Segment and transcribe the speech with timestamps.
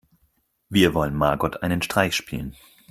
[0.67, 2.55] Wir wollen Margot einen Streich spielen.